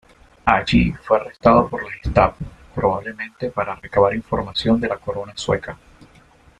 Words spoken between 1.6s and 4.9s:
por la Gestapo probablemente para recabar información de